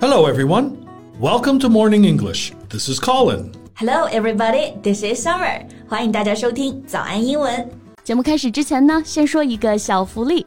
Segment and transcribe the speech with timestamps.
[0.00, 0.86] Hello, everyone.
[1.18, 2.52] Welcome to Morning English.
[2.68, 3.52] This is Colin.
[3.76, 4.74] Hello, everybody.
[4.82, 5.66] This is Summer.
[5.88, 7.68] 欢迎大家收听早安英文。
[8.04, 10.46] 节目开始之前呢，先说一个小福利。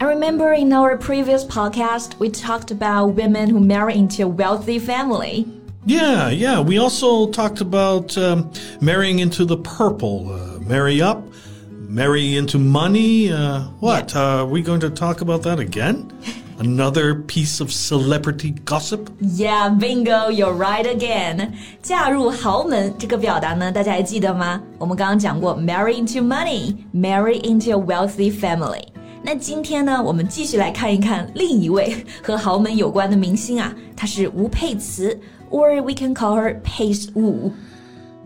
[0.00, 4.78] I remember in our previous podcast, we talked about women who marry into a wealthy
[4.78, 5.46] family.
[5.86, 6.60] Yeah, yeah.
[6.60, 11.22] We also talked about um, marrying into the purple, uh, marry up,
[11.70, 13.32] marry into money.
[13.32, 14.12] Uh, what?
[14.12, 14.20] Yeah.
[14.20, 16.12] Uh, are we going to talk about that again?
[16.58, 19.10] Another piece of celebrity gossip?
[19.20, 21.52] Yeah, bingo, you're right again.
[21.82, 24.60] 嫁入豪门这个表达呢，大家还记得吗？
[24.78, 28.84] 我们刚刚讲过，marry into money, marry into a wealthy family.
[29.22, 35.18] 那今天呢，我们继续来看一看另一位和豪门有关的明星啊，她是吴佩慈，
[35.50, 37.52] or we can call her Pace Wu.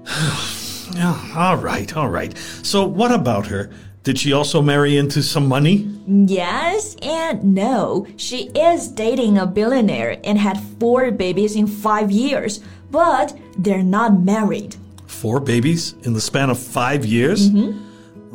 [0.94, 2.32] yeah, all right, all right.
[2.62, 3.70] So what about her?
[4.02, 5.86] Did she also marry into some money?
[6.06, 8.06] Yes and no.
[8.16, 14.24] She is dating a billionaire and had four babies in five years, but they're not
[14.24, 14.76] married.
[15.06, 17.50] Four babies in the span of five years?
[17.50, 17.72] Mm -hmm.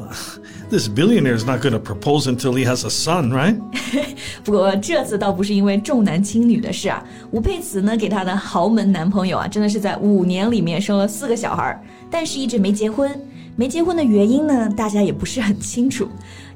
[0.69, 3.57] This billionaire is not going to propose until he has a son, right?
[4.43, 13.09] 不过这次倒不是因为重男轻女的事啊，吴佩慈呢给她的豪门男朋友啊，真的是在五年里面生了四个小孩，但是一直没结婚。
[13.57, 16.09] 没结婚的原因呢，大家也不是很清楚。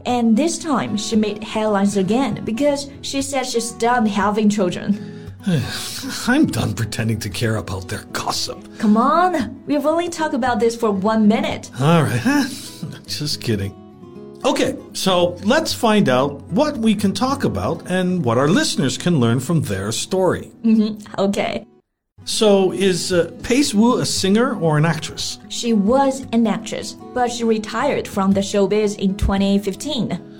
[0.03, 4.95] And this time she made headlines again because she said she's done having children.
[6.27, 8.57] I'm done pretending to care about their gossip.
[8.79, 11.69] Come on, we've only talked about this for one minute.
[11.79, 12.45] All right,
[13.06, 13.74] just kidding.
[14.44, 19.18] Okay, so let's find out what we can talk about and what our listeners can
[19.18, 20.50] learn from their story.
[20.62, 21.14] Mm-hmm.
[21.18, 21.66] Okay.
[22.26, 25.38] So, is uh, Pace Wu a singer or an actress?
[25.48, 30.33] She was an actress, but she retired from the showbiz in 2015.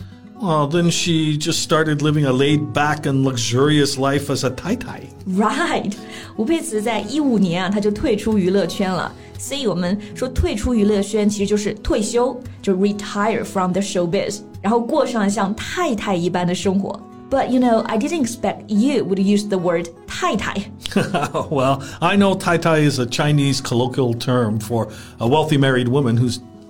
[0.44, 4.76] Well, then she just started living a laid back and luxurious life as a Tai
[4.76, 5.02] Tai.
[5.28, 5.94] Right.
[6.38, 9.12] 吴佩慈在一五年啊，她就退出娱乐圈了。
[9.38, 16.98] 所以我们说退出娱乐圈其实就是退休，就 retire from the showbiz，然后过上像太太一般的生活。
[17.30, 20.72] But you know, I didn't expect you would use the word 太太.
[21.50, 24.88] well, I know 太太 is a Chinese colloquial term for
[25.20, 26.30] a wealthy married woman who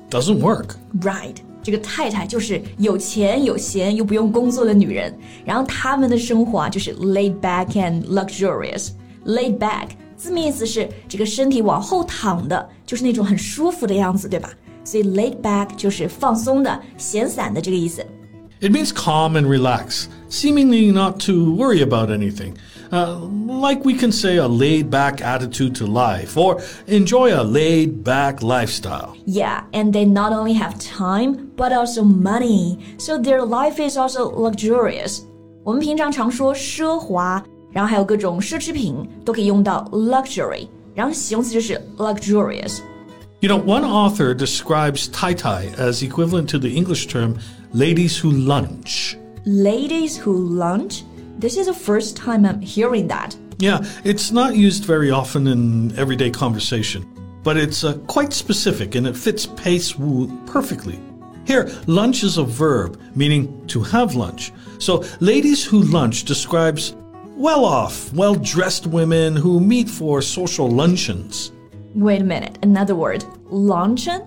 [0.09, 0.75] doesn't work.
[0.99, 1.35] Right.
[1.63, 5.13] 这个太太就是有钱有闲又不用工作的女人，
[5.45, 8.89] 然后她们的生活啊就是 laid back and luxurious.
[9.25, 14.49] Laid back 字面意思是这个身体往后躺的，就是那种很舒服的样子，对吧？
[14.83, 18.03] 所以 laid back 就是放松的、闲散的这个意思。
[18.61, 22.53] It means calm and relax, seemingly not to worry about anything.
[22.91, 28.03] Uh, like we can say a laid back attitude to life or enjoy a laid
[28.03, 29.15] back lifestyle.
[29.27, 34.31] Yeah, and they not only have time but also money, so their life is also
[34.31, 35.21] luxurious.
[35.63, 47.35] 我们平常常说奢华然后还有各种奢侈品都可以用到 luxury，然后形容词就是 luxurious。You know, one author describes Tai Tai as equivalent to the English term
[47.71, 49.15] ladies who lunch.
[49.45, 51.03] Ladies who lunch?
[51.38, 53.36] This is the first time I'm hearing that.
[53.58, 57.06] Yeah, it's not used very often in everyday conversation,
[57.42, 60.98] but it's uh, quite specific and it fits Pace Wu perfectly.
[61.46, 64.52] Here, lunch is a verb meaning to have lunch.
[64.78, 66.94] So, ladies who lunch describes
[67.36, 71.52] well off, well dressed women who meet for social luncheons.
[71.94, 73.24] Wait a minute, another word.
[73.50, 74.22] Luncheon?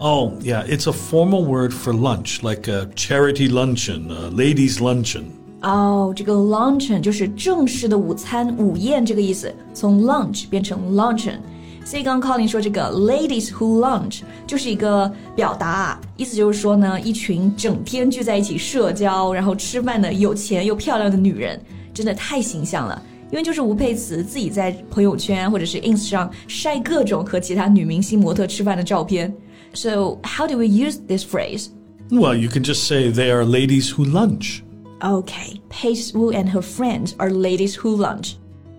[0.00, 5.38] Oh, yeah, it's a formal word for lunch, like a charity luncheon, a ladies' luncheon.
[5.61, 11.37] 哦，这个 luncheon 就是正式的午餐、午宴这个意思，从 lunch 变成 luncheon。
[11.83, 21.59] 所以刚刚 Colin 说这个 ladies who lunch 就是一个表达，意思就是说呢，一群整天聚在一起社交，然后吃饭的有钱又漂亮的女人。
[21.93, 23.01] 真的太形象了。
[23.31, 29.33] 因为就是吴佩慈自己在朋友圈或者是 ins 上晒各种和其他女明星模特吃饭的照片。
[29.73, 31.67] So how do we use this phrase?
[32.09, 34.59] Well, you can just say they are ladies who lunch.
[35.04, 38.36] Okay, Pace Wu and her friends are ladies who lunch.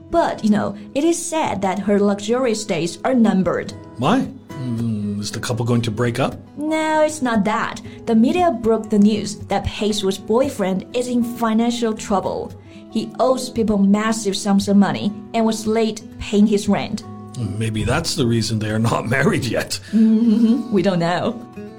[0.10, 3.74] But, you know, it is said that her luxurious days are numbered.
[3.98, 4.28] Why?
[4.50, 6.38] Mm, is the couple going to break up?
[6.58, 7.82] No, it's not that.
[8.06, 12.54] The media broke the news that Pace Wu's boyfriend is in financial trouble.
[12.92, 17.04] He owes people massive sums of money and was late paying his rent.
[17.38, 19.78] Maybe that's the reason they are not married yet.
[19.92, 21.32] We don't know.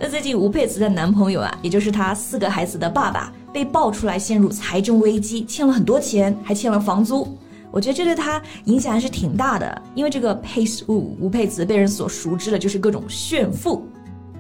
[0.04, 7.38] 那最近吴佩慈的男朋友啊，也就是她四个孩子的爸爸，被爆出来陷入财政危机，欠了很多钱，还欠了房租。
[7.72, 13.88] 我觉得这对他影响还是挺大的，因为这个 Pace Wu 吴佩慈被人所熟知的就是各种炫富。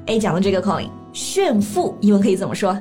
[0.07, 2.75] A 讲的这个 Colin，炫富英文可以怎么说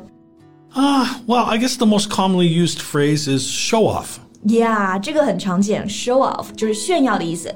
[0.72, 4.16] Ah, well, I guess the most commonly used phrase is show off.
[4.46, 7.54] ？Yeah，这个很常见，show off 就是炫耀的意思。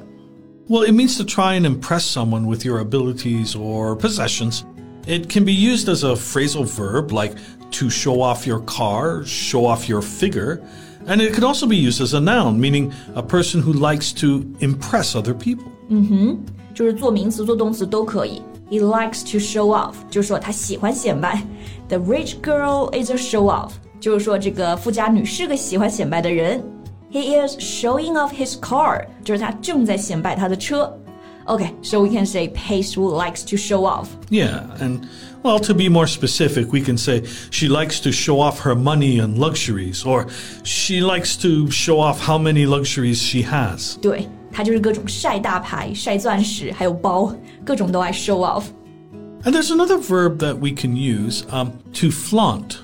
[0.69, 4.61] Well, it means to try and impress someone with your abilities or possessions.
[5.07, 7.35] It can be used as a phrasal verb like
[7.73, 10.61] to show off your car, show off your figure,
[11.07, 14.45] and it could also be used as a noun, meaning a person who likes to
[14.61, 15.67] impress other people.
[16.73, 18.41] 就是做名词、做动词都可以。
[18.71, 21.43] He likes to show off，就是说他喜欢显摆。
[21.89, 26.65] The rich girl is a show off，就是说这个富家女是个喜欢显摆的人。
[27.11, 30.91] He is showing off his car，就是他正在显摆他的车。
[31.49, 34.17] Okay，so we can say Pace Wu likes to show off.
[34.31, 35.09] Yeah, and
[35.43, 39.19] well, to be more specific, we can say she likes to show off her money
[39.19, 40.29] and luxuries, or
[40.63, 43.99] she likes to show off how many luxuries she has.
[44.01, 47.35] 对，他就是各种晒大牌、晒钻石，还有包，
[47.65, 48.67] 各种都爱 show off。
[49.45, 52.77] And there's another verb that we can use um, to flaunt.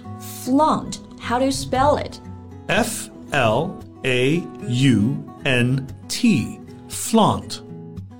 [0.45, 2.19] Flaunt，how do you spell it?
[2.67, 6.59] F L A U N T.
[6.89, 7.63] Flaunt.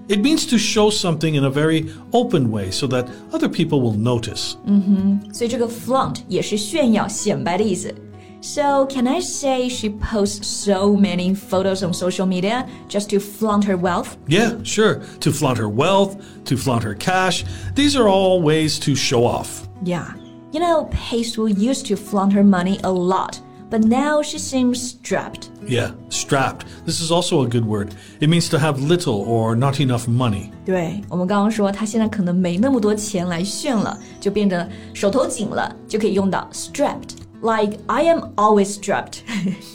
[0.10, 3.98] It means to show something in a very open way so that other people will
[3.98, 4.58] notice.
[4.66, 4.68] Mm-hmm.
[4.68, 7.94] 嗯哼，所以这个 flaunt 也是炫耀、显摆的意思。
[8.42, 13.78] So can I say she posts so many photos on social media just to flaunt her
[13.78, 14.18] wealth?
[14.28, 15.00] Yeah, sure.
[15.22, 17.46] To flaunt her wealth, to flaunt her cash.
[17.74, 19.70] These are all ways to show off.
[19.86, 20.16] Yeah.
[20.52, 23.40] You know, Pace Wu used to flaunt her money a lot
[23.73, 25.51] but now she seems strapped.
[25.67, 26.67] Yeah, strapped.
[26.87, 27.95] This is also a good word.
[28.21, 30.51] It means to have little or not enough money.
[30.65, 39.19] 对我们刚刚说，她现在可能没那么多钱来炫了，就变得手头紧了，就可以用到 strapped。Like I am always strapped.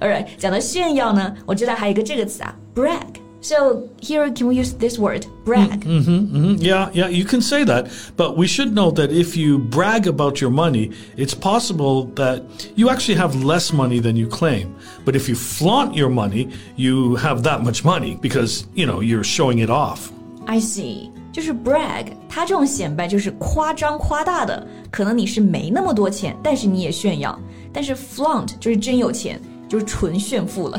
[0.00, 3.06] Alright，讲到炫耀呢，我知道还有一个这个词啊，brag。
[3.44, 5.86] So here can we use this word, brag?
[5.86, 7.86] Mhm, Yeah, yeah, you can say that.
[8.14, 12.42] But we should know that if you brag about your money, it's possible that
[12.76, 14.74] you actually have less money than you claim.
[15.06, 19.24] But if you flaunt your money, you have that much money because, you know, you're
[19.24, 20.10] showing it off.
[20.46, 27.38] I see，就是 brag，它这种显摆就是夸张夸大的，可能你是没那么多钱，但是你也炫耀。
[27.72, 30.78] 但是 flaunt 就是真有钱，就是纯炫富了。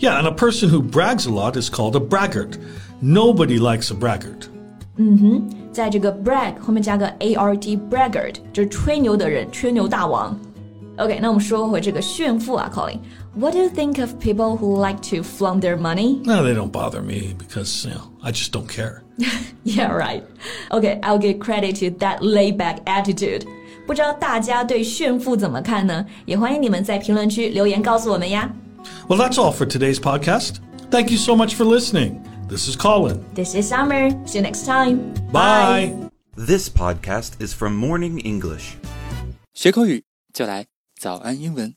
[0.00, 2.58] Yeah, and a person who brags a lot is called a braggart.
[3.00, 4.48] Nobody likes a braggart.
[5.72, 10.38] 在这个 brag 后面加个 art braggart，就是吹牛的人，吹牛大王。
[10.96, 16.22] OK，那我们说回这个炫富啊，Colin。What do you think of people who like to flaunt their money?
[16.24, 19.02] No, they don't bother me because, you know, I just don't care.
[19.64, 20.22] Yeah, right.
[20.70, 23.42] Okay, I'll give credit to that laid-back attitude.
[23.86, 26.06] 不知道大家对炫富怎么看呢？
[26.24, 28.50] 也欢迎你们在评论区留言告诉我们呀。
[29.08, 30.60] Well, that's all for today's podcast.
[30.90, 32.22] Thank you so much for listening.
[32.48, 33.24] This is Colin.
[33.34, 34.10] This is Summer.
[34.26, 35.12] See you next time.
[35.32, 35.92] Bye.
[36.36, 38.76] This podcast is from Morning English.
[39.54, 40.66] 学口语就来
[41.00, 41.74] 早安英文。